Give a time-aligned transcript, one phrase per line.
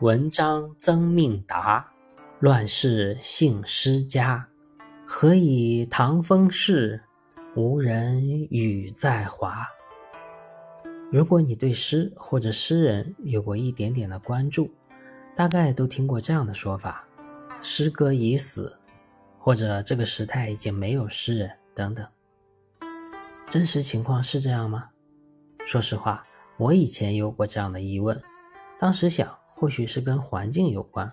[0.00, 1.86] 文章曾命达，
[2.38, 4.48] 乱世幸诗家。
[5.06, 6.98] 何以唐风逝，
[7.54, 9.66] 无人语在华？
[11.12, 14.70] 如果你对诗或者诗人有过一点点的关注，
[15.36, 17.06] 大概都听过这样的说法：
[17.60, 18.74] 诗歌已死，
[19.38, 22.06] 或者这个时代已经没有诗人等等。
[23.50, 24.88] 真实情况是这样吗？
[25.66, 26.24] 说实话，
[26.56, 28.18] 我以前有过这样的疑问，
[28.78, 29.39] 当时想。
[29.60, 31.12] 或许是跟环境有关，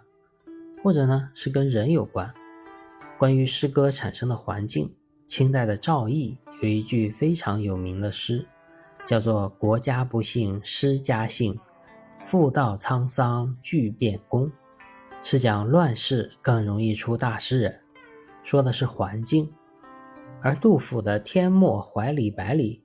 [0.81, 2.33] 或者呢是跟人有关。
[3.19, 4.95] 关于诗歌产生的环境，
[5.27, 8.47] 清代的赵翼有一句非常有名的诗，
[9.05, 11.59] 叫做“国家不幸诗家幸，
[12.25, 14.49] 妇道沧桑俱变工”，
[15.21, 17.81] 是讲乱世更容易出大诗人，
[18.45, 19.51] 说的是环境。
[20.41, 22.81] 而杜甫的《天末怀里百里》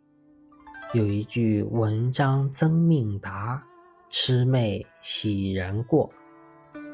[0.98, 3.64] 有一句“文章曾命达”。
[4.12, 6.12] 魑魅喜人过，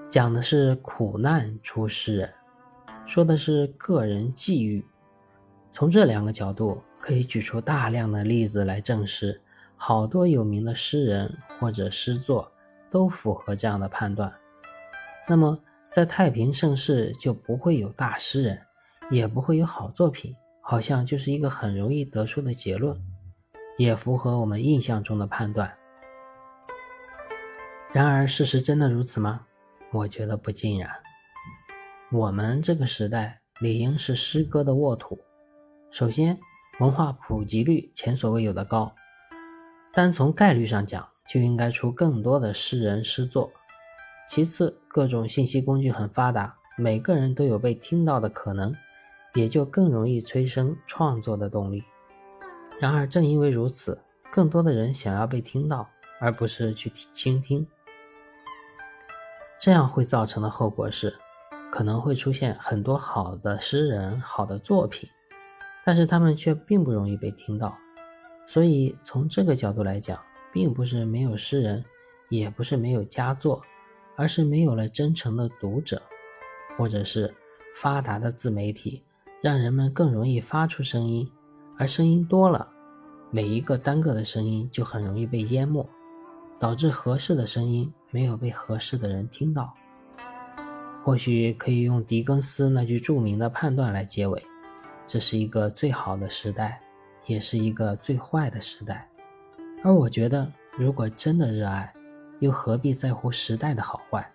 [0.09, 2.33] 讲的是苦难出诗人，
[3.07, 4.87] 说的是个人际遇。
[5.73, 9.43] 从这两个角度，可以举出大量的例子来证实，
[9.75, 12.53] 好多有名的诗人或者诗作
[12.89, 14.33] 都符合这样的判断。
[15.29, 15.59] 那么，
[15.91, 18.63] 在太平盛世就不会有大诗人，
[19.11, 20.33] 也不会有好作品，
[20.63, 22.97] 好像就是一个很容易得出的结论，
[23.77, 25.75] 也符合我们印象中的判断。
[27.91, 29.47] 然而，事实真的如此吗？
[29.93, 30.91] 我觉得不尽然。
[32.13, 35.19] 我们这个时代理应是诗歌的沃土。
[35.91, 36.39] 首先，
[36.81, 38.95] 文化普及率前所未有的高，
[39.95, 43.51] 单从概率上讲，就应该出更多的诗人诗作。
[44.29, 48.75] 其次，各种信息工具很发达，每个人都有被听到的可能，
[49.35, 51.83] 也就更容易催生创作的动力。
[52.79, 53.99] 然而，正因为如此，
[54.31, 55.89] 更多的人想要被听到，
[56.21, 57.67] 而不是去倾听。
[59.61, 61.13] 这样会造成的后果是，
[61.71, 65.09] 可能会出现很多好的诗人、好的作品，
[65.85, 67.77] 但是他们却并不容易被听到。
[68.47, 70.19] 所以从这个角度来讲，
[70.53, 71.85] 并不是没有诗人，
[72.29, 73.61] 也不是没有佳作，
[74.17, 76.01] 而是没有了真诚的读者，
[76.77, 77.35] 或者是
[77.75, 79.03] 发达的自媒体，
[79.43, 81.29] 让人们更容易发出声音，
[81.77, 82.69] 而声音多了，
[83.31, 85.85] 每一个单个的声音就很容易被淹没。
[86.61, 89.75] 导致合适的声音没有被合适的人听到。
[91.05, 94.45] 或许可以用狄更斯那句著名的判断来结尾：
[95.07, 96.81] 这是一个最好的时代，
[97.27, 99.09] 也是一个最坏的时代。
[99.83, 101.93] 而我觉得，如果真的热爱，
[102.41, 104.29] 又何必在乎时代的好坏？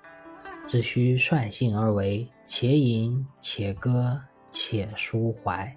[0.66, 4.19] 只需率性而为，且吟且歌
[4.50, 5.75] 且抒怀。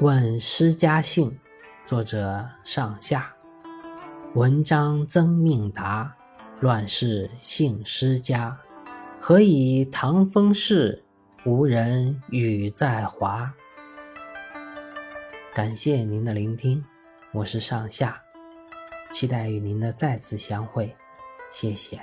[0.00, 1.38] 问诗家兴。
[1.86, 3.34] 作者上下，
[4.34, 6.16] 文章曾命达，
[6.60, 8.56] 乱世幸诗家。
[9.18, 11.04] 何以唐风逝，
[11.44, 13.52] 无人语在华？
[15.52, 16.84] 感谢您的聆听，
[17.32, 18.22] 我是上下，
[19.12, 20.94] 期待与您的再次相会，
[21.50, 22.00] 谢谢。